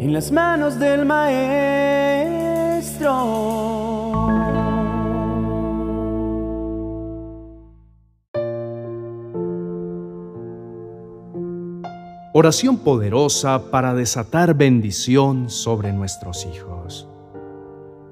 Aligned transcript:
en 0.00 0.14
las 0.14 0.32
manos 0.32 0.78
del 0.78 1.04
Maestro. 1.04 1.50
Oración 12.32 12.78
poderosa 12.78 13.70
para 13.70 13.92
desatar 13.92 14.54
bendición 14.54 15.50
sobre 15.50 15.92
nuestros 15.92 16.46
hijos. 16.46 17.06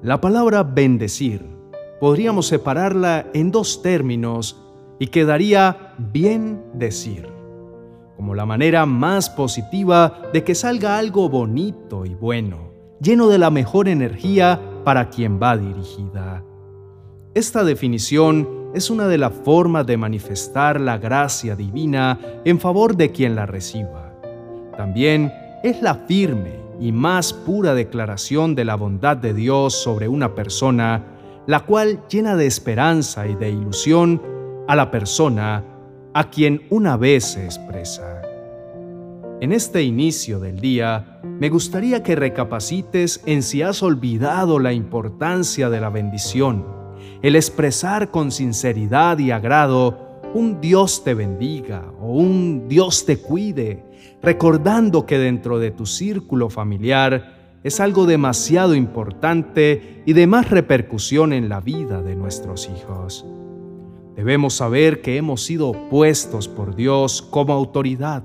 La 0.03 0.21
palabra 0.21 0.61
bendecir 0.61 1.43
podríamos 1.99 2.45
separarla 2.45 3.25
en 3.33 3.49
dos 3.49 3.81
términos 3.81 4.61
y 4.99 5.07
quedaría 5.07 5.95
bien 5.97 6.61
decir, 6.75 7.38
como 8.19 8.35
la 8.35 8.45
manera 8.45 8.85
más 8.85 9.29
positiva 9.29 10.23
de 10.33 10.43
que 10.43 10.53
salga 10.53 10.97
algo 10.97 11.29
bonito 11.29 12.05
y 12.05 12.15
bueno, 12.15 12.73
lleno 12.99 13.29
de 13.29 13.37
la 13.37 13.49
mejor 13.49 13.87
energía 13.87 14.59
para 14.83 15.09
quien 15.09 15.41
va 15.41 15.55
dirigida. 15.55 16.43
Esta 17.33 17.63
definición 17.63 18.71
es 18.75 18.89
una 18.89 19.07
de 19.07 19.17
las 19.17 19.31
formas 19.31 19.87
de 19.87 19.95
manifestar 19.95 20.81
la 20.81 20.97
gracia 20.97 21.55
divina 21.55 22.19
en 22.43 22.59
favor 22.59 22.97
de 22.97 23.13
quien 23.13 23.37
la 23.37 23.45
reciba. 23.45 24.13
También 24.75 25.31
es 25.63 25.81
la 25.81 25.95
firme 25.95 26.59
y 26.77 26.91
más 26.91 27.31
pura 27.31 27.73
declaración 27.73 28.53
de 28.53 28.65
la 28.65 28.75
bondad 28.75 29.15
de 29.15 29.33
Dios 29.33 29.81
sobre 29.81 30.09
una 30.09 30.35
persona, 30.35 31.05
la 31.47 31.61
cual 31.61 32.01
llena 32.09 32.35
de 32.35 32.47
esperanza 32.47 33.27
y 33.27 33.35
de 33.35 33.49
ilusión 33.49 34.21
a 34.67 34.75
la 34.75 34.91
persona 34.91 35.63
a 36.19 36.29
quien 36.29 36.63
una 36.69 36.97
vez 36.97 37.23
se 37.23 37.45
expresa. 37.45 38.21
En 39.39 39.53
este 39.53 39.83
inicio 39.83 40.41
del 40.41 40.59
día, 40.59 41.21
me 41.23 41.47
gustaría 41.47 42.03
que 42.03 42.17
recapacites 42.17 43.21
en 43.25 43.41
si 43.41 43.61
has 43.61 43.81
olvidado 43.81 44.59
la 44.59 44.73
importancia 44.73 45.69
de 45.69 45.79
la 45.79 45.89
bendición, 45.89 46.65
el 47.21 47.37
expresar 47.37 48.11
con 48.11 48.31
sinceridad 48.31 49.17
y 49.19 49.31
agrado 49.31 50.19
un 50.33 50.59
Dios 50.59 51.05
te 51.05 51.13
bendiga 51.13 51.85
o 52.01 52.11
un 52.11 52.67
Dios 52.67 53.05
te 53.05 53.21
cuide, 53.21 53.85
recordando 54.21 55.05
que 55.05 55.17
dentro 55.19 55.57
de 55.57 55.71
tu 55.71 55.85
círculo 55.85 56.49
familiar 56.49 57.59
es 57.63 57.79
algo 57.79 58.05
demasiado 58.05 58.75
importante 58.75 60.03
y 60.05 60.11
de 60.11 60.27
más 60.27 60.49
repercusión 60.49 61.31
en 61.31 61.47
la 61.47 61.61
vida 61.61 62.01
de 62.01 62.17
nuestros 62.17 62.69
hijos. 62.69 63.25
Debemos 64.19 64.55
saber 64.55 65.01
que 65.01 65.15
hemos 65.15 65.45
sido 65.45 65.71
puestos 65.89 66.49
por 66.49 66.75
Dios 66.75 67.21
como 67.21 67.53
autoridad 67.53 68.23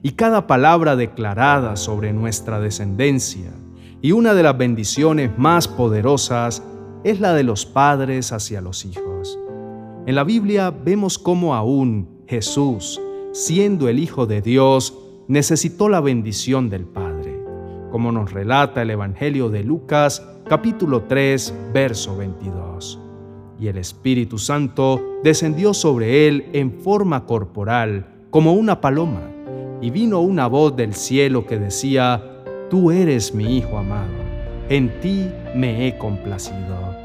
y 0.00 0.12
cada 0.12 0.46
palabra 0.46 0.94
declarada 0.94 1.74
sobre 1.74 2.12
nuestra 2.12 2.60
descendencia 2.60 3.50
y 4.00 4.12
una 4.12 4.34
de 4.34 4.44
las 4.44 4.56
bendiciones 4.56 5.36
más 5.36 5.66
poderosas 5.66 6.62
es 7.02 7.18
la 7.18 7.34
de 7.34 7.42
los 7.42 7.66
padres 7.66 8.30
hacia 8.30 8.60
los 8.60 8.84
hijos. 8.84 9.36
En 10.06 10.14
la 10.14 10.22
Biblia 10.22 10.70
vemos 10.70 11.18
cómo 11.18 11.56
aún 11.56 12.22
Jesús, 12.28 13.00
siendo 13.32 13.88
el 13.88 13.98
Hijo 13.98 14.26
de 14.26 14.42
Dios, 14.42 14.96
necesitó 15.26 15.88
la 15.88 16.00
bendición 16.00 16.70
del 16.70 16.84
Padre, 16.84 17.36
como 17.90 18.12
nos 18.12 18.30
relata 18.30 18.82
el 18.82 18.90
Evangelio 18.90 19.48
de 19.48 19.64
Lucas 19.64 20.24
capítulo 20.48 21.02
3, 21.02 21.52
verso 21.74 22.16
22. 22.16 23.01
Y 23.60 23.68
el 23.68 23.76
Espíritu 23.76 24.38
Santo 24.38 25.18
descendió 25.22 25.74
sobre 25.74 26.26
él 26.28 26.46
en 26.52 26.72
forma 26.72 27.26
corporal, 27.26 28.06
como 28.30 28.54
una 28.54 28.80
paloma, 28.80 29.22
y 29.80 29.90
vino 29.90 30.20
una 30.20 30.46
voz 30.46 30.74
del 30.76 30.94
cielo 30.94 31.46
que 31.46 31.58
decía, 31.58 32.22
Tú 32.70 32.90
eres 32.90 33.34
mi 33.34 33.58
Hijo 33.58 33.76
amado, 33.76 34.08
en 34.68 35.00
ti 35.00 35.28
me 35.54 35.86
he 35.86 35.98
complacido. 35.98 36.96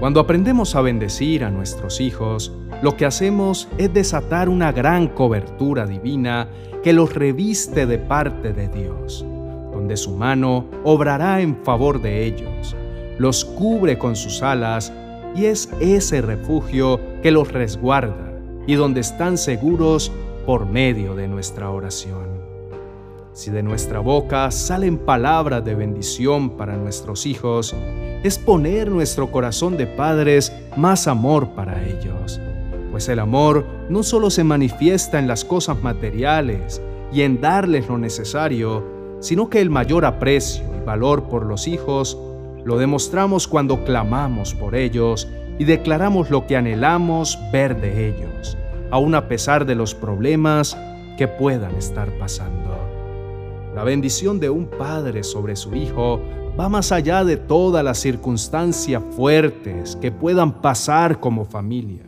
Cuando 0.00 0.20
aprendemos 0.20 0.76
a 0.76 0.80
bendecir 0.80 1.42
a 1.44 1.50
nuestros 1.50 2.00
hijos, 2.00 2.52
lo 2.82 2.96
que 2.96 3.04
hacemos 3.04 3.68
es 3.78 3.92
desatar 3.92 4.48
una 4.48 4.70
gran 4.70 5.08
cobertura 5.08 5.86
divina 5.86 6.48
que 6.84 6.92
los 6.92 7.12
reviste 7.14 7.86
de 7.86 7.98
parte 7.98 8.52
de 8.52 8.68
Dios, 8.68 9.26
donde 9.72 9.96
su 9.96 10.12
mano 10.12 10.66
obrará 10.84 11.40
en 11.40 11.56
favor 11.64 12.00
de 12.00 12.24
ellos, 12.24 12.76
los 13.18 13.44
cubre 13.44 13.98
con 13.98 14.14
sus 14.14 14.42
alas 14.42 14.92
y 15.38 15.46
es 15.46 15.68
ese 15.80 16.20
refugio 16.20 17.00
que 17.22 17.30
los 17.30 17.52
resguarda 17.52 18.32
y 18.66 18.74
donde 18.74 19.00
están 19.00 19.38
seguros 19.38 20.10
por 20.44 20.66
medio 20.66 21.14
de 21.14 21.28
nuestra 21.28 21.70
oración. 21.70 22.26
Si 23.32 23.50
de 23.50 23.62
nuestra 23.62 24.00
boca 24.00 24.50
salen 24.50 24.98
palabras 24.98 25.64
de 25.64 25.76
bendición 25.76 26.56
para 26.56 26.76
nuestros 26.76 27.24
hijos, 27.24 27.74
es 28.24 28.36
poner 28.36 28.90
nuestro 28.90 29.30
corazón 29.30 29.76
de 29.76 29.86
padres 29.86 30.52
más 30.76 31.06
amor 31.06 31.50
para 31.50 31.86
ellos. 31.86 32.40
Pues 32.90 33.08
el 33.08 33.20
amor 33.20 33.64
no 33.88 34.02
solo 34.02 34.30
se 34.30 34.42
manifiesta 34.42 35.20
en 35.20 35.28
las 35.28 35.44
cosas 35.44 35.80
materiales 35.82 36.82
y 37.12 37.22
en 37.22 37.40
darles 37.40 37.88
lo 37.88 37.96
necesario, 37.96 38.84
sino 39.20 39.48
que 39.48 39.60
el 39.60 39.70
mayor 39.70 40.04
aprecio 40.04 40.64
y 40.76 40.84
valor 40.84 41.28
por 41.28 41.46
los 41.46 41.68
hijos 41.68 42.18
lo 42.68 42.76
demostramos 42.76 43.48
cuando 43.48 43.82
clamamos 43.82 44.54
por 44.54 44.74
ellos 44.74 45.26
y 45.58 45.64
declaramos 45.64 46.28
lo 46.28 46.46
que 46.46 46.54
anhelamos 46.54 47.38
ver 47.50 47.80
de 47.80 48.08
ellos, 48.08 48.58
aun 48.90 49.14
a 49.14 49.26
pesar 49.26 49.64
de 49.64 49.74
los 49.74 49.94
problemas 49.94 50.76
que 51.16 51.26
puedan 51.26 51.74
estar 51.76 52.10
pasando. 52.18 52.76
La 53.74 53.84
bendición 53.84 54.38
de 54.38 54.50
un 54.50 54.66
padre 54.66 55.24
sobre 55.24 55.56
su 55.56 55.74
hijo 55.74 56.20
va 56.60 56.68
más 56.68 56.92
allá 56.92 57.24
de 57.24 57.38
todas 57.38 57.82
las 57.82 58.00
circunstancias 58.00 59.02
fuertes 59.12 59.96
que 59.96 60.12
puedan 60.12 60.60
pasar 60.60 61.20
como 61.20 61.46
familia. 61.46 62.04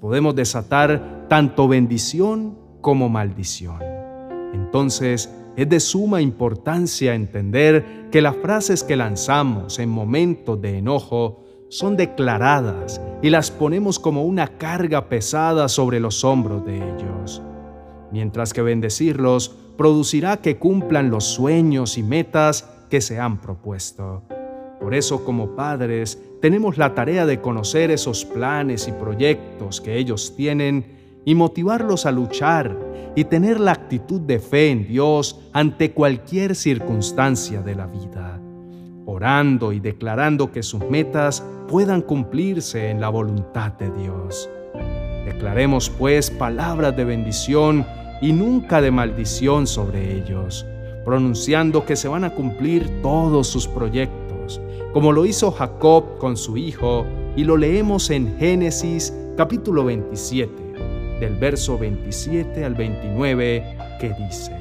Podemos 0.00 0.34
desatar 0.34 1.26
tanto 1.28 1.68
bendición 1.68 2.56
como 2.80 3.10
maldición. 3.10 3.82
Entonces, 4.54 5.30
es 5.56 5.68
de 5.68 5.80
suma 5.80 6.20
importancia 6.20 7.14
entender 7.14 8.08
que 8.10 8.20
las 8.20 8.36
frases 8.36 8.84
que 8.84 8.94
lanzamos 8.94 9.78
en 9.78 9.88
momentos 9.88 10.60
de 10.60 10.78
enojo 10.78 11.44
son 11.68 11.96
declaradas 11.96 13.00
y 13.22 13.30
las 13.30 13.50
ponemos 13.50 13.98
como 13.98 14.24
una 14.24 14.58
carga 14.58 15.08
pesada 15.08 15.68
sobre 15.68 15.98
los 15.98 16.24
hombros 16.24 16.64
de 16.64 16.76
ellos, 16.76 17.42
mientras 18.12 18.52
que 18.52 18.62
bendecirlos 18.62 19.56
producirá 19.76 20.36
que 20.38 20.58
cumplan 20.58 21.10
los 21.10 21.24
sueños 21.24 21.98
y 21.98 22.02
metas 22.02 22.68
que 22.90 23.00
se 23.00 23.18
han 23.18 23.40
propuesto. 23.40 24.22
Por 24.80 24.94
eso 24.94 25.24
como 25.24 25.56
padres 25.56 26.22
tenemos 26.40 26.76
la 26.76 26.94
tarea 26.94 27.26
de 27.26 27.40
conocer 27.40 27.90
esos 27.90 28.24
planes 28.24 28.88
y 28.88 28.92
proyectos 28.92 29.80
que 29.80 29.96
ellos 29.96 30.34
tienen 30.36 31.20
y 31.24 31.34
motivarlos 31.34 32.06
a 32.06 32.12
luchar 32.12 32.85
y 33.16 33.24
tener 33.24 33.58
la 33.58 33.72
actitud 33.72 34.20
de 34.20 34.38
fe 34.38 34.70
en 34.70 34.86
Dios 34.86 35.40
ante 35.52 35.90
cualquier 35.90 36.54
circunstancia 36.54 37.62
de 37.62 37.74
la 37.74 37.88
vida, 37.88 38.40
orando 39.06 39.72
y 39.72 39.80
declarando 39.80 40.52
que 40.52 40.62
sus 40.62 40.88
metas 40.88 41.42
puedan 41.66 42.02
cumplirse 42.02 42.90
en 42.90 43.00
la 43.00 43.08
voluntad 43.08 43.72
de 43.72 43.90
Dios. 43.90 44.48
Declaremos 45.24 45.90
pues 45.90 46.30
palabras 46.30 46.96
de 46.96 47.04
bendición 47.04 47.84
y 48.22 48.32
nunca 48.32 48.80
de 48.80 48.92
maldición 48.92 49.66
sobre 49.66 50.16
ellos 50.16 50.64
pronunciando 51.06 51.86
que 51.86 51.94
se 51.94 52.08
van 52.08 52.24
a 52.24 52.30
cumplir 52.30 53.00
todos 53.00 53.46
sus 53.46 53.68
proyectos, 53.68 54.60
como 54.92 55.12
lo 55.12 55.24
hizo 55.24 55.52
Jacob 55.52 56.18
con 56.18 56.36
su 56.36 56.56
hijo, 56.56 57.06
y 57.36 57.44
lo 57.44 57.56
leemos 57.56 58.10
en 58.10 58.36
Génesis 58.38 59.14
capítulo 59.36 59.84
27, 59.84 60.65
del 61.20 61.36
verso 61.36 61.78
27 61.78 62.64
al 62.64 62.74
29, 62.74 63.76
que 64.00 64.14
dice, 64.14 64.52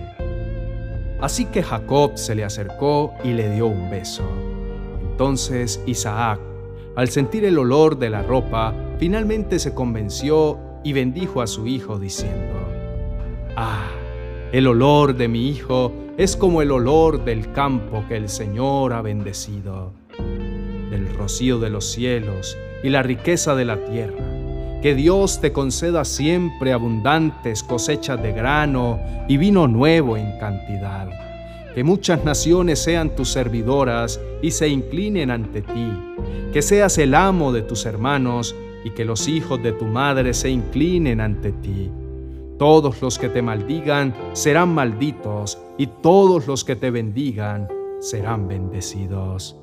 Así 1.21 1.45
que 1.45 1.63
Jacob 1.63 2.17
se 2.17 2.35
le 2.35 2.43
acercó 2.43 3.13
y 3.23 3.33
le 3.33 3.49
dio 3.49 3.67
un 3.67 3.89
beso. 3.89 4.23
Entonces 5.01 5.81
Isaac, 5.85 6.39
al 6.95 7.09
sentir 7.09 7.45
el 7.45 7.57
olor 7.57 7.97
de 7.97 8.09
la 8.09 8.21
ropa, 8.21 8.73
finalmente 8.99 9.59
se 9.59 9.73
convenció 9.73 10.59
y 10.83 10.93
bendijo 10.93 11.41
a 11.41 11.47
su 11.47 11.67
hijo 11.67 11.99
diciendo, 11.99 12.53
Ah, 13.55 13.87
el 14.51 14.67
olor 14.67 15.15
de 15.15 15.27
mi 15.27 15.49
hijo 15.49 15.91
es 16.17 16.35
como 16.35 16.61
el 16.61 16.71
olor 16.71 17.25
del 17.25 17.51
campo 17.51 18.03
que 18.07 18.17
el 18.17 18.29
Señor 18.29 18.93
ha 18.93 19.01
bendecido, 19.01 19.93
del 20.89 21.13
rocío 21.15 21.59
de 21.59 21.69
los 21.69 21.85
cielos 21.85 22.57
y 22.83 22.89
la 22.89 23.03
riqueza 23.03 23.55
de 23.55 23.65
la 23.65 23.83
tierra. 23.85 24.34
Que 24.81 24.95
Dios 24.95 25.41
te 25.41 25.51
conceda 25.51 26.05
siempre 26.05 26.73
abundantes 26.73 27.63
cosechas 27.63 28.21
de 28.21 28.31
grano 28.31 28.99
y 29.27 29.37
vino 29.37 29.67
nuevo 29.67 30.17
en 30.17 30.37
cantidad. 30.39 31.07
Que 31.73 31.83
muchas 31.83 32.23
naciones 32.23 32.79
sean 32.79 33.09
tus 33.15 33.29
servidoras 33.29 34.19
y 34.41 34.51
se 34.51 34.67
inclinen 34.67 35.31
ante 35.31 35.61
ti. 35.61 35.91
Que 36.53 36.61
seas 36.61 36.97
el 36.97 37.15
amo 37.15 37.51
de 37.51 37.63
tus 37.63 37.85
hermanos 37.85 38.55
y 38.85 38.91
que 38.91 39.03
los 39.03 39.27
hijos 39.27 39.61
de 39.61 39.73
tu 39.73 39.85
madre 39.85 40.33
se 40.33 40.49
inclinen 40.49 41.19
ante 41.19 41.51
ti 41.51 41.91
Todos 42.59 43.01
los 43.01 43.19
que 43.19 43.27
te 43.27 43.41
maldigan 43.41 44.13
serán 44.33 44.73
malditos, 44.73 45.57
y 45.77 45.87
todos 45.87 46.47
los 46.47 46.63
que 46.63 46.77
te 46.77 46.89
bendigan 46.89 47.67
serán 47.99 48.47
bendecidos. 48.47 49.57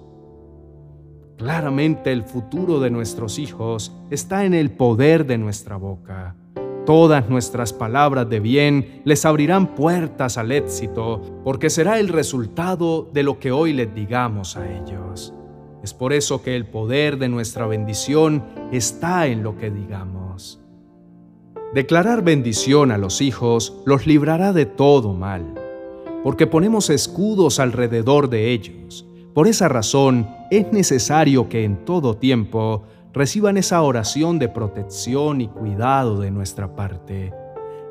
Claramente 1.43 2.13
el 2.13 2.23
futuro 2.23 2.79
de 2.79 2.89
nuestros 2.89 3.41
hijos 3.41 3.91
está 4.11 4.45
en 4.45 4.55
el 4.55 4.71
poder 4.71 5.27
de 5.27 5.39
nuestra 5.39 5.75
boca. 5.75 6.37
Todas 6.87 7.29
nuestras 7.29 7.73
palabras 7.73 8.31
de 8.31 8.39
bien 8.39 9.03
les 9.05 9.25
abrirán 9.25 9.75
puertas 9.75 10.39
al 10.39 10.53
éxito, 10.53 11.21
porque 11.43 11.69
será 11.69 11.99
el 11.99 12.11
resultado 12.11 13.11
de 13.13 13.25
lo 13.25 13.41
que 13.41 13.51
hoy 13.51 13.73
les 13.73 13.93
digamos 13.93 14.57
a 14.57 14.71
ellos. 14.71 15.35
Es 15.83 15.93
por 15.93 16.13
eso 16.13 16.45
que 16.45 16.55
el 16.55 16.65
poder 16.65 17.19
de 17.19 17.29
nuestra 17.29 17.67
bendición 17.67 18.45
está 18.71 19.27
en 19.27 19.43
lo 19.43 19.59
que 19.59 19.69
digamos. 19.69 20.61
Declarar 21.75 22.23
bendición 22.23 22.93
a 22.93 22.99
los 22.99 23.21
hijos 23.21 23.83
los 23.85 24.07
librará 24.07 24.53
de 24.53 24.67
todo 24.67 25.13
mal, 25.13 25.43
porque 26.23 26.47
ponemos 26.47 26.89
escudos 26.89 27.59
alrededor 27.59 28.31
de 28.31 28.53
ellos. 28.53 29.09
Por 29.35 29.49
esa 29.49 29.67
razón 29.69 30.29
es 30.51 30.71
necesario 30.73 31.49
que 31.49 31.65
en 31.65 31.87
todo 31.87 32.19
tiempo 32.19 32.83
reciban 33.15 33.57
esa 33.57 33.81
oración 33.81 34.39
de 34.39 34.51
protección 34.51 35.41
y 35.41 35.49
cuidado 35.49 36.21
de 36.21 36.31
nuestra 36.31 36.77
parte. 36.77 37.33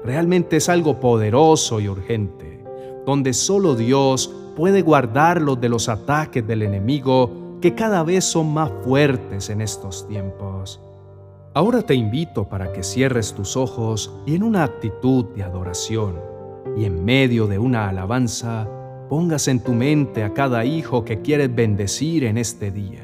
Realmente 0.03 0.57
es 0.57 0.69
algo 0.69 0.99
poderoso 0.99 1.79
y 1.79 1.87
urgente, 1.87 2.63
donde 3.07 3.33
solo 3.33 3.75
Dios 3.75 4.31
puede 4.55 4.83
guardarlos 4.83 5.59
de 5.59 5.69
los 5.69 5.89
ataques 5.89 6.45
del 6.45 6.61
enemigo 6.61 7.57
que 7.59 7.73
cada 7.73 8.03
vez 8.03 8.23
son 8.23 8.53
más 8.53 8.71
fuertes 8.83 9.49
en 9.49 9.61
estos 9.61 10.07
tiempos. 10.07 10.79
Ahora 11.55 11.81
te 11.81 11.95
invito 11.95 12.47
para 12.47 12.71
que 12.71 12.83
cierres 12.83 13.33
tus 13.33 13.57
ojos 13.57 14.13
y 14.27 14.35
en 14.35 14.43
una 14.43 14.63
actitud 14.63 15.25
de 15.35 15.41
adoración 15.41 16.19
y 16.77 16.85
en 16.85 17.03
medio 17.03 17.47
de 17.47 17.57
una 17.57 17.89
alabanza 17.89 18.67
pongas 19.11 19.49
en 19.49 19.59
tu 19.59 19.73
mente 19.73 20.23
a 20.23 20.33
cada 20.33 20.63
hijo 20.63 21.03
que 21.03 21.21
quieres 21.21 21.53
bendecir 21.53 22.23
en 22.23 22.37
este 22.37 22.71
día. 22.71 23.03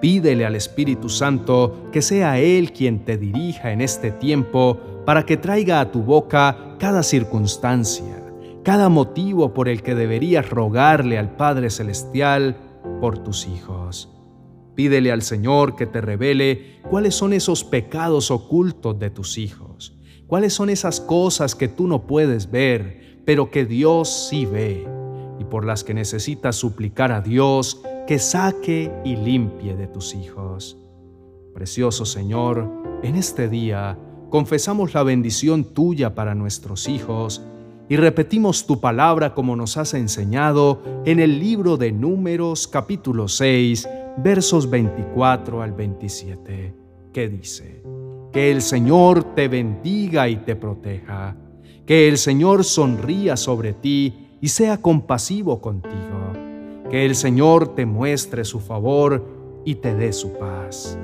Pídele 0.00 0.44
al 0.44 0.56
Espíritu 0.56 1.08
Santo 1.08 1.88
que 1.92 2.02
sea 2.02 2.40
Él 2.40 2.72
quien 2.72 3.04
te 3.04 3.16
dirija 3.16 3.70
en 3.70 3.80
este 3.80 4.10
tiempo 4.10 4.80
para 5.06 5.24
que 5.24 5.36
traiga 5.36 5.80
a 5.80 5.92
tu 5.92 6.02
boca 6.02 6.74
cada 6.80 7.04
circunstancia, 7.04 8.24
cada 8.64 8.88
motivo 8.88 9.54
por 9.54 9.68
el 9.68 9.84
que 9.84 9.94
deberías 9.94 10.50
rogarle 10.50 11.16
al 11.16 11.36
Padre 11.36 11.70
Celestial 11.70 12.56
por 13.00 13.18
tus 13.18 13.46
hijos. 13.46 14.12
Pídele 14.74 15.12
al 15.12 15.22
Señor 15.22 15.76
que 15.76 15.86
te 15.86 16.00
revele 16.00 16.80
cuáles 16.90 17.14
son 17.14 17.34
esos 17.34 17.62
pecados 17.62 18.32
ocultos 18.32 18.98
de 18.98 19.10
tus 19.10 19.38
hijos, 19.38 19.96
cuáles 20.26 20.54
son 20.54 20.70
esas 20.70 21.00
cosas 21.00 21.54
que 21.54 21.68
tú 21.68 21.86
no 21.86 22.08
puedes 22.08 22.50
ver, 22.50 23.22
pero 23.24 23.52
que 23.52 23.64
Dios 23.64 24.28
sí 24.28 24.44
ve, 24.44 24.88
por 25.50 25.66
las 25.66 25.84
que 25.84 25.92
necesitas 25.92 26.56
suplicar 26.56 27.12
a 27.12 27.20
Dios 27.20 27.82
que 28.06 28.18
saque 28.18 28.90
y 29.04 29.16
limpie 29.16 29.76
de 29.76 29.86
tus 29.86 30.14
hijos. 30.14 30.78
Precioso 31.52 32.06
Señor, 32.06 32.66
en 33.02 33.16
este 33.16 33.48
día 33.48 33.98
confesamos 34.30 34.94
la 34.94 35.02
bendición 35.02 35.64
tuya 35.64 36.14
para 36.14 36.34
nuestros 36.34 36.88
hijos 36.88 37.42
y 37.88 37.96
repetimos 37.96 38.66
tu 38.66 38.80
palabra 38.80 39.34
como 39.34 39.56
nos 39.56 39.76
has 39.76 39.94
enseñado 39.94 40.80
en 41.04 41.18
el 41.18 41.40
libro 41.40 41.76
de 41.76 41.90
Números 41.90 42.68
capítulo 42.68 43.26
6 43.26 43.88
versos 44.16 44.68
24 44.70 45.62
al 45.62 45.72
27, 45.72 46.74
que 47.12 47.28
dice, 47.28 47.82
Que 48.32 48.50
el 48.50 48.62
Señor 48.62 49.34
te 49.34 49.48
bendiga 49.48 50.28
y 50.28 50.36
te 50.36 50.56
proteja, 50.56 51.36
que 51.86 52.08
el 52.08 52.18
Señor 52.18 52.64
sonría 52.64 53.36
sobre 53.36 53.72
ti 53.72 54.29
y 54.40 54.48
sea 54.48 54.78
compasivo 54.78 55.60
contigo, 55.60 56.32
que 56.90 57.04
el 57.06 57.14
Señor 57.14 57.74
te 57.74 57.86
muestre 57.86 58.44
su 58.44 58.60
favor 58.60 59.24
y 59.64 59.76
te 59.76 59.94
dé 59.94 60.12
su 60.12 60.32
paz. 60.34 60.98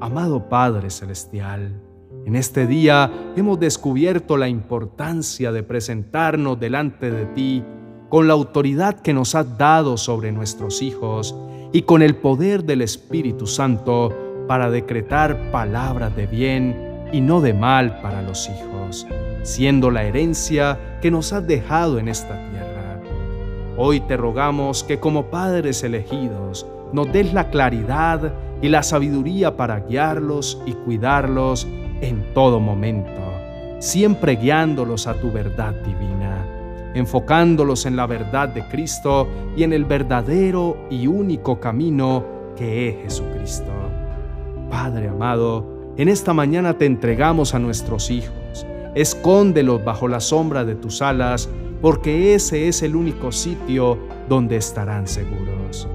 Amado 0.00 0.48
Padre 0.48 0.90
Celestial, 0.90 1.80
en 2.26 2.36
este 2.36 2.66
día 2.66 3.10
hemos 3.36 3.60
descubierto 3.60 4.36
la 4.36 4.48
importancia 4.48 5.52
de 5.52 5.62
presentarnos 5.62 6.58
delante 6.58 7.10
de 7.10 7.26
ti 7.26 7.62
con 8.08 8.26
la 8.26 8.34
autoridad 8.34 9.00
que 9.00 9.14
nos 9.14 9.34
has 9.34 9.56
dado 9.56 9.96
sobre 9.96 10.32
nuestros 10.32 10.82
hijos 10.82 11.36
y 11.72 11.82
con 11.82 12.02
el 12.02 12.16
poder 12.16 12.64
del 12.64 12.82
Espíritu 12.82 13.46
Santo 13.46 14.12
para 14.46 14.70
decretar 14.70 15.50
palabras 15.50 16.14
de 16.16 16.26
bien 16.26 16.95
y 17.16 17.22
no 17.22 17.40
de 17.40 17.54
mal 17.54 18.02
para 18.02 18.20
los 18.20 18.50
hijos, 18.50 19.06
siendo 19.42 19.90
la 19.90 20.04
herencia 20.04 20.78
que 21.00 21.10
nos 21.10 21.32
has 21.32 21.46
dejado 21.46 21.98
en 21.98 22.08
esta 22.08 22.34
tierra. 22.50 23.00
Hoy 23.78 24.00
te 24.00 24.18
rogamos 24.18 24.84
que 24.84 25.00
como 25.00 25.30
padres 25.30 25.82
elegidos 25.82 26.66
nos 26.92 27.10
des 27.10 27.32
la 27.32 27.48
claridad 27.48 28.34
y 28.60 28.68
la 28.68 28.82
sabiduría 28.82 29.56
para 29.56 29.80
guiarlos 29.80 30.60
y 30.66 30.72
cuidarlos 30.72 31.66
en 32.02 32.34
todo 32.34 32.60
momento, 32.60 33.22
siempre 33.78 34.36
guiándolos 34.36 35.06
a 35.06 35.14
tu 35.14 35.32
verdad 35.32 35.74
divina 35.86 36.52
enfocándolos 36.94 37.84
en 37.84 37.94
la 37.94 38.06
verdad 38.06 38.48
de 38.48 38.66
Cristo 38.68 39.28
y 39.54 39.64
en 39.64 39.74
el 39.74 39.84
verdadero 39.84 40.78
y 40.88 41.06
único 41.06 41.60
camino 41.60 42.24
que 42.56 42.88
es 42.88 43.02
Jesucristo. 43.02 43.70
Padre 44.70 45.08
amado, 45.08 45.75
en 45.96 46.08
esta 46.08 46.32
mañana 46.34 46.76
te 46.76 46.86
entregamos 46.86 47.54
a 47.54 47.58
nuestros 47.58 48.10
hijos. 48.10 48.66
Escóndelos 48.94 49.84
bajo 49.84 50.08
la 50.08 50.20
sombra 50.20 50.64
de 50.64 50.74
tus 50.74 51.02
alas, 51.02 51.48
porque 51.80 52.34
ese 52.34 52.68
es 52.68 52.82
el 52.82 52.96
único 52.96 53.32
sitio 53.32 53.98
donde 54.28 54.56
estarán 54.56 55.06
seguros. 55.06 55.88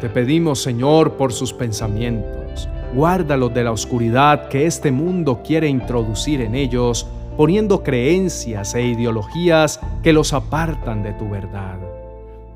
Te 0.00 0.08
pedimos, 0.08 0.62
Señor, 0.62 1.12
por 1.12 1.32
sus 1.32 1.52
pensamientos. 1.52 2.68
Guárdalos 2.94 3.52
de 3.52 3.64
la 3.64 3.72
oscuridad 3.72 4.48
que 4.48 4.66
este 4.66 4.90
mundo 4.90 5.42
quiere 5.44 5.68
introducir 5.68 6.40
en 6.40 6.54
ellos 6.54 7.06
poniendo 7.38 7.84
creencias 7.84 8.74
e 8.74 8.82
ideologías 8.82 9.78
que 10.02 10.12
los 10.12 10.32
apartan 10.32 11.04
de 11.04 11.12
tu 11.12 11.30
verdad. 11.30 11.78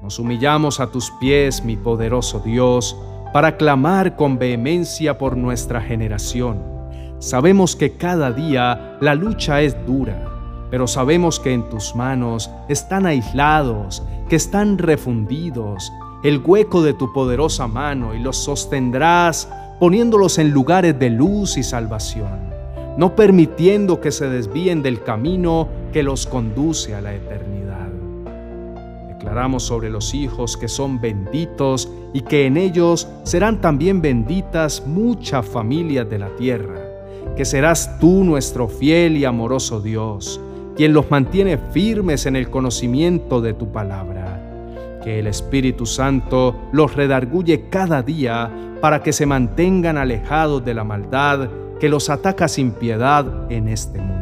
Nos 0.02 0.18
humillamos 0.18 0.80
a 0.80 0.88
tus 0.88 1.12
pies, 1.20 1.64
mi 1.64 1.76
poderoso 1.76 2.40
Dios, 2.40 2.96
para 3.32 3.56
clamar 3.56 4.16
con 4.16 4.38
vehemencia 4.38 5.18
por 5.18 5.36
nuestra 5.36 5.80
generación. 5.80 6.62
Sabemos 7.18 7.76
que 7.76 7.96
cada 7.96 8.32
día 8.32 8.96
la 9.00 9.14
lucha 9.14 9.62
es 9.62 9.76
dura, 9.86 10.28
pero 10.70 10.86
sabemos 10.86 11.38
que 11.38 11.52
en 11.52 11.68
tus 11.68 11.94
manos 11.94 12.50
están 12.68 13.06
aislados, 13.06 14.02
que 14.28 14.36
están 14.36 14.78
refundidos, 14.78 15.92
el 16.24 16.42
hueco 16.44 16.82
de 16.82 16.94
tu 16.94 17.12
poderosa 17.12 17.66
mano 17.66 18.14
y 18.14 18.18
los 18.18 18.36
sostendrás 18.36 19.48
poniéndolos 19.80 20.38
en 20.38 20.50
lugares 20.50 20.98
de 20.98 21.10
luz 21.10 21.56
y 21.56 21.62
salvación 21.62 22.52
no 22.96 23.16
permitiendo 23.16 24.00
que 24.00 24.10
se 24.10 24.28
desvíen 24.28 24.82
del 24.82 25.02
camino 25.02 25.68
que 25.92 26.02
los 26.02 26.26
conduce 26.26 26.94
a 26.94 27.00
la 27.00 27.14
eternidad. 27.14 27.71
Sobre 29.58 29.88
los 29.88 30.12
hijos 30.12 30.58
que 30.58 30.68
son 30.68 31.00
benditos 31.00 31.90
y 32.12 32.20
que 32.20 32.44
en 32.44 32.58
ellos 32.58 33.08
serán 33.22 33.62
también 33.62 34.02
benditas 34.02 34.86
muchas 34.86 35.46
familias 35.46 36.08
de 36.10 36.18
la 36.18 36.28
tierra, 36.36 36.78
que 37.34 37.46
serás 37.46 37.98
tú 37.98 38.24
nuestro 38.24 38.68
fiel 38.68 39.16
y 39.16 39.24
amoroso 39.24 39.80
Dios, 39.80 40.38
quien 40.76 40.92
los 40.92 41.10
mantiene 41.10 41.56
firmes 41.56 42.26
en 42.26 42.36
el 42.36 42.50
conocimiento 42.50 43.40
de 43.40 43.54
tu 43.54 43.72
palabra. 43.72 45.00
Que 45.02 45.20
el 45.20 45.26
Espíritu 45.26 45.86
Santo 45.86 46.54
los 46.70 46.94
redarguye 46.94 47.70
cada 47.70 48.02
día 48.02 48.50
para 48.82 49.02
que 49.02 49.14
se 49.14 49.24
mantengan 49.24 49.96
alejados 49.96 50.62
de 50.62 50.74
la 50.74 50.84
maldad 50.84 51.48
que 51.80 51.88
los 51.88 52.10
ataca 52.10 52.48
sin 52.48 52.72
piedad 52.72 53.50
en 53.50 53.68
este 53.68 53.98
mundo. 53.98 54.21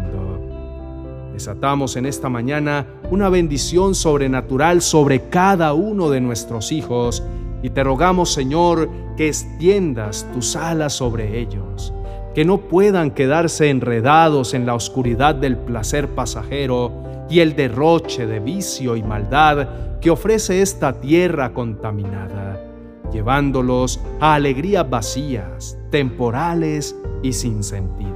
Desatamos 1.41 1.97
en 1.97 2.05
esta 2.05 2.29
mañana 2.29 2.87
una 3.11 3.31
bendición 3.31 3.95
sobrenatural 3.95 4.83
sobre 4.83 5.31
cada 5.31 5.73
uno 5.73 6.11
de 6.11 6.21
nuestros 6.21 6.71
hijos 6.71 7.23
y 7.63 7.71
te 7.71 7.83
rogamos, 7.83 8.31
Señor, 8.35 8.91
que 9.17 9.29
extiendas 9.29 10.31
tus 10.35 10.55
alas 10.55 10.93
sobre 10.93 11.41
ellos, 11.41 11.95
que 12.35 12.45
no 12.45 12.59
puedan 12.59 13.13
quedarse 13.13 13.71
enredados 13.71 14.53
en 14.53 14.67
la 14.67 14.75
oscuridad 14.75 15.35
del 15.35 15.57
placer 15.57 16.09
pasajero 16.09 16.93
y 17.31 17.39
el 17.39 17.57
derroche 17.57 18.27
de 18.27 18.39
vicio 18.39 18.95
y 18.95 19.03
maldad 19.03 19.99
que 20.03 20.11
ofrece 20.11 20.61
esta 20.61 21.01
tierra 21.01 21.55
contaminada, 21.55 22.63
llevándolos 23.11 23.99
a 24.21 24.35
alegrías 24.35 24.91
vacías, 24.91 25.79
temporales 25.91 26.95
y 27.23 27.33
sin 27.33 27.63
sentido. 27.63 28.10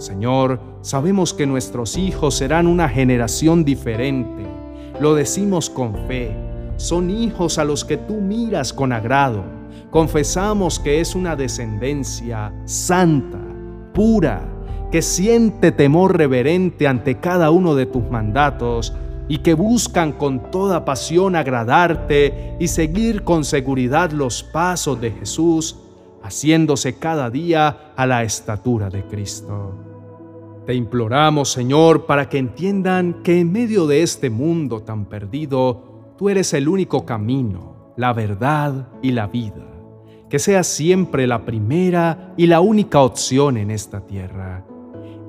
Señor, 0.00 0.58
sabemos 0.80 1.34
que 1.34 1.46
nuestros 1.46 1.98
hijos 1.98 2.34
serán 2.34 2.66
una 2.66 2.88
generación 2.88 3.66
diferente. 3.66 4.46
Lo 4.98 5.14
decimos 5.14 5.68
con 5.68 5.94
fe. 6.06 6.34
Son 6.78 7.10
hijos 7.10 7.58
a 7.58 7.64
los 7.64 7.84
que 7.84 7.98
tú 7.98 8.14
miras 8.14 8.72
con 8.72 8.92
agrado. 8.92 9.44
Confesamos 9.90 10.80
que 10.80 11.00
es 11.00 11.14
una 11.14 11.36
descendencia 11.36 12.50
santa, 12.64 13.38
pura, 13.92 14.42
que 14.90 15.02
siente 15.02 15.70
temor 15.70 16.16
reverente 16.16 16.88
ante 16.88 17.18
cada 17.18 17.50
uno 17.50 17.74
de 17.74 17.84
tus 17.84 18.08
mandatos 18.10 18.94
y 19.28 19.38
que 19.38 19.52
buscan 19.52 20.12
con 20.12 20.50
toda 20.50 20.86
pasión 20.86 21.36
agradarte 21.36 22.56
y 22.58 22.68
seguir 22.68 23.22
con 23.22 23.44
seguridad 23.44 24.12
los 24.12 24.42
pasos 24.42 24.98
de 24.98 25.10
Jesús, 25.10 25.76
haciéndose 26.22 26.98
cada 26.98 27.28
día 27.28 27.92
a 27.96 28.06
la 28.06 28.22
estatura 28.22 28.88
de 28.88 29.04
Cristo. 29.04 29.89
Te 30.66 30.74
imploramos, 30.74 31.50
Señor, 31.50 32.06
para 32.06 32.28
que 32.28 32.38
entiendan 32.38 33.22
que 33.22 33.40
en 33.40 33.50
medio 33.50 33.86
de 33.86 34.02
este 34.02 34.28
mundo 34.28 34.82
tan 34.82 35.06
perdido, 35.06 36.14
tú 36.18 36.28
eres 36.28 36.52
el 36.52 36.68
único 36.68 37.06
camino, 37.06 37.94
la 37.96 38.12
verdad 38.12 38.88
y 39.02 39.12
la 39.12 39.26
vida. 39.26 39.66
Que 40.28 40.38
seas 40.38 40.66
siempre 40.66 41.26
la 41.26 41.44
primera 41.44 42.34
y 42.36 42.46
la 42.46 42.60
única 42.60 43.00
opción 43.00 43.56
en 43.56 43.70
esta 43.70 44.06
tierra. 44.06 44.64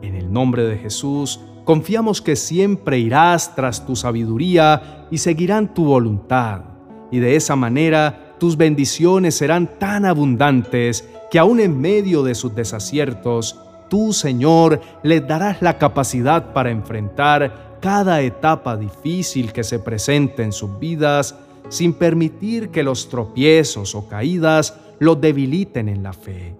En 0.02 0.16
el 0.16 0.32
nombre 0.32 0.64
de 0.64 0.78
Jesús, 0.78 1.40
confiamos 1.64 2.22
que 2.22 2.36
siempre 2.36 3.00
irás 3.00 3.56
tras 3.56 3.86
tu 3.86 3.96
sabiduría 3.96 5.08
y 5.10 5.18
seguirán 5.18 5.74
tu 5.74 5.86
voluntad. 5.86 6.64
Y 7.10 7.20
de 7.20 7.36
esa 7.36 7.56
manera 7.56 8.36
tus 8.38 8.58
bendiciones 8.58 9.36
serán 9.36 9.80
tan 9.80 10.06
abundantes 10.06 11.08
que 11.32 11.40
aún 11.40 11.62
en 11.62 11.80
medio 11.80 12.22
de 12.22 12.36
sus 12.36 12.54
desaciertos, 12.54 13.58
tú, 13.92 14.14
Señor, 14.14 14.80
les 15.04 15.28
darás 15.28 15.62
la 15.62 15.78
capacidad 15.78 16.54
para 16.54 16.72
enfrentar 16.72 17.78
cada 17.82 18.22
etapa 18.22 18.78
difícil 18.78 19.52
que 19.52 19.66
se 19.66 19.80
presente 19.80 20.44
en 20.44 20.54
sus 20.54 20.80
vidas 20.80 21.36
sin 21.68 21.92
permitir 21.94 22.70
que 22.70 22.84
los 22.84 23.10
tropiezos 23.10 23.94
o 23.94 24.08
caídas 24.08 24.78
los 25.00 25.20
debiliten 25.20 25.90
en 25.90 26.04
la 26.04 26.14
fe, 26.14 26.56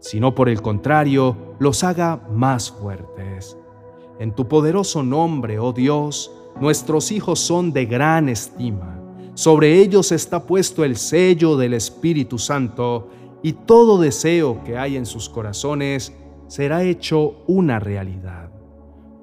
sino 0.00 0.34
por 0.34 0.48
el 0.48 0.60
contrario, 0.60 1.54
los 1.60 1.84
haga 1.84 2.20
más 2.32 2.72
fuertes. 2.72 3.56
En 4.18 4.34
tu 4.34 4.48
poderoso 4.48 5.04
nombre, 5.04 5.60
oh 5.60 5.72
Dios, 5.72 6.32
nuestros 6.60 7.12
hijos 7.12 7.38
son 7.38 7.72
de 7.72 7.86
gran 7.86 8.28
estima 8.28 9.02
sobre 9.34 9.80
ellos 9.80 10.12
está 10.12 10.44
puesto 10.44 10.84
el 10.84 10.96
sello 10.96 11.56
del 11.56 11.72
Espíritu 11.72 12.38
Santo 12.38 13.08
y 13.42 13.54
todo 13.54 13.98
deseo 13.98 14.62
que 14.62 14.76
hay 14.76 14.96
en 14.96 15.06
sus 15.06 15.30
corazones 15.30 16.12
será 16.48 16.82
hecho 16.82 17.42
una 17.46 17.78
realidad. 17.78 18.50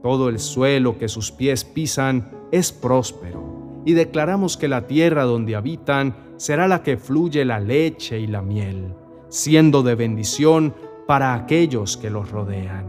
Todo 0.02 0.30
el 0.30 0.40
suelo 0.40 0.98
que 0.98 1.08
sus 1.08 1.32
pies 1.32 1.66
pisan 1.66 2.32
es 2.52 2.72
próspero 2.72 3.82
y 3.86 3.94
declaramos 3.94 4.58
que 4.58 4.68
la 4.68 4.88
tierra 4.88 5.24
donde 5.24 5.56
habitan 5.56 6.16
será 6.38 6.68
la 6.68 6.84
que 6.84 6.98
fluye 6.98 7.44
la 7.46 7.60
leche 7.60 8.20
y 8.20 8.28
la 8.28 8.42
miel, 8.42 8.94
siendo 9.30 9.84
de 9.84 9.96
bendición 9.96 10.74
para 11.08 11.34
aquellos 11.34 11.98
que 11.98 12.10
los 12.10 12.32
rodean. 12.32 12.86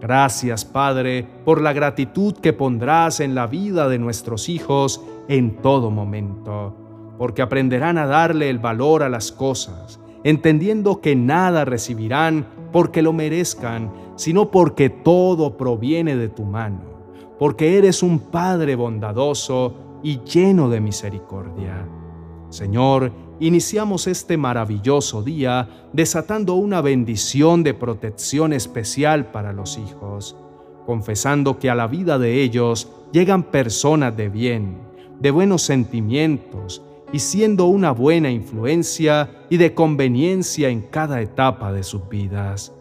Gracias, 0.00 0.64
Padre, 0.64 1.26
por 1.44 1.60
la 1.60 1.72
gratitud 1.72 2.34
que 2.34 2.52
pondrás 2.52 3.20
en 3.20 3.34
la 3.34 3.46
vida 3.46 3.88
de 3.88 3.98
nuestros 3.98 4.48
hijos 4.48 5.02
en 5.28 5.62
todo 5.62 5.90
momento, 5.90 6.76
porque 7.18 7.42
aprenderán 7.42 7.98
a 7.98 8.06
darle 8.06 8.50
el 8.50 8.58
valor 8.58 9.02
a 9.02 9.08
las 9.08 9.32
cosas, 9.32 10.00
entendiendo 10.24 11.00
que 11.00 11.14
nada 11.14 11.64
recibirán 11.64 12.46
porque 12.72 13.02
lo 13.02 13.12
merezcan, 13.12 13.92
sino 14.16 14.50
porque 14.50 14.90
todo 14.90 15.56
proviene 15.56 16.16
de 16.16 16.28
tu 16.28 16.44
mano, 16.44 16.80
porque 17.38 17.78
eres 17.78 18.02
un 18.02 18.18
Padre 18.18 18.74
bondadoso 18.74 20.00
y 20.02 20.20
lleno 20.20 20.68
de 20.70 20.80
misericordia. 20.80 21.86
Señor, 22.48 23.12
iniciamos 23.38 24.06
este 24.06 24.36
maravilloso 24.36 25.22
día 25.22 25.88
desatando 25.92 26.54
una 26.54 26.80
bendición 26.80 27.62
de 27.62 27.74
protección 27.74 28.52
especial 28.52 29.30
para 29.30 29.52
los 29.52 29.78
hijos, 29.78 30.36
confesando 30.86 31.58
que 31.58 31.68
a 31.68 31.74
la 31.74 31.86
vida 31.86 32.18
de 32.18 32.42
ellos 32.42 32.90
llegan 33.12 33.42
personas 33.42 34.16
de 34.16 34.28
bien, 34.28 34.78
de 35.20 35.30
buenos 35.30 35.62
sentimientos 35.62 36.82
y 37.12 37.18
siendo 37.18 37.66
una 37.66 37.92
buena 37.92 38.30
influencia 38.30 39.30
y 39.50 39.56
de 39.56 39.74
conveniencia 39.74 40.68
en 40.68 40.82
cada 40.82 41.20
etapa 41.20 41.72
de 41.72 41.82
sus 41.82 42.08
vidas. 42.08 42.72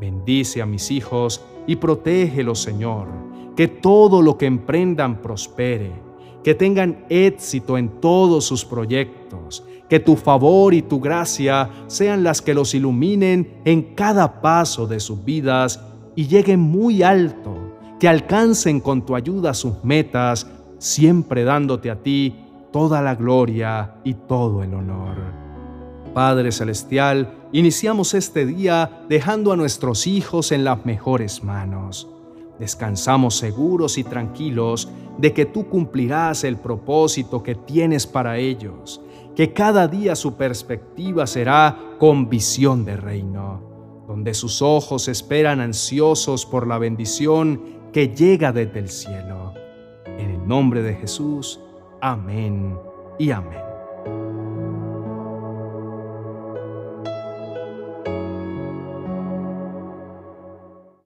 Bendice 0.00 0.62
a 0.62 0.66
mis 0.66 0.90
hijos 0.90 1.44
y 1.66 1.76
protégelos, 1.76 2.60
Señor, 2.60 3.08
que 3.54 3.68
todo 3.68 4.22
lo 4.22 4.36
que 4.36 4.46
emprendan 4.46 5.22
prospere, 5.22 5.92
que 6.42 6.54
tengan 6.54 7.04
éxito 7.08 7.78
en 7.78 8.00
todos 8.00 8.44
sus 8.44 8.64
proyectos, 8.64 9.64
que 9.88 10.00
tu 10.00 10.16
favor 10.16 10.74
y 10.74 10.82
tu 10.82 11.00
gracia 11.00 11.70
sean 11.86 12.24
las 12.24 12.42
que 12.42 12.54
los 12.54 12.74
iluminen 12.74 13.60
en 13.64 13.94
cada 13.94 14.40
paso 14.40 14.86
de 14.86 14.98
sus 14.98 15.24
vidas 15.24 15.80
y 16.16 16.26
lleguen 16.26 16.60
muy 16.60 17.02
alto, 17.02 17.54
que 18.00 18.08
alcancen 18.08 18.80
con 18.80 19.06
tu 19.06 19.14
ayuda 19.14 19.54
sus 19.54 19.84
metas 19.84 20.48
siempre 20.78 21.44
dándote 21.44 21.90
a 21.90 22.02
ti 22.02 22.34
toda 22.72 23.02
la 23.02 23.14
gloria 23.14 23.94
y 24.04 24.14
todo 24.14 24.62
el 24.62 24.74
honor. 24.74 25.16
Padre 26.14 26.52
Celestial, 26.52 27.48
iniciamos 27.52 28.14
este 28.14 28.44
día 28.44 29.04
dejando 29.08 29.52
a 29.52 29.56
nuestros 29.56 30.06
hijos 30.06 30.52
en 30.52 30.64
las 30.64 30.84
mejores 30.84 31.42
manos. 31.44 32.08
Descansamos 32.58 33.36
seguros 33.36 33.98
y 33.98 34.04
tranquilos 34.04 34.90
de 35.18 35.32
que 35.32 35.46
tú 35.46 35.68
cumplirás 35.68 36.44
el 36.44 36.56
propósito 36.56 37.42
que 37.42 37.54
tienes 37.54 38.06
para 38.06 38.38
ellos, 38.38 39.00
que 39.34 39.52
cada 39.52 39.88
día 39.88 40.16
su 40.16 40.34
perspectiva 40.34 41.26
será 41.26 41.78
con 41.98 42.28
visión 42.28 42.84
de 42.84 42.96
reino, 42.96 44.04
donde 44.06 44.34
sus 44.34 44.62
ojos 44.62 45.08
esperan 45.08 45.60
ansiosos 45.60 46.44
por 46.44 46.66
la 46.66 46.78
bendición 46.78 47.62
que 47.92 48.08
llega 48.08 48.52
desde 48.52 48.78
el 48.78 48.88
cielo 48.88 49.42
nombre 50.46 50.82
de 50.82 50.94
Jesús. 50.94 51.60
Amén 52.02 52.76
y 53.16 53.30
amén. 53.30 53.71